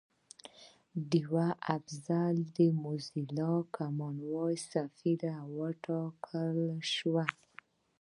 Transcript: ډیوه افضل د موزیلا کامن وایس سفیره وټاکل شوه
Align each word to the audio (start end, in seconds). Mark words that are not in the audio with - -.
ډیوه 1.09 1.47
افضل 1.75 2.35
د 2.57 2.57
موزیلا 2.83 3.53
کامن 3.75 4.15
وایس 4.31 4.63
سفیره 4.73 5.35
وټاکل 5.57 6.57
شوه 6.93 7.25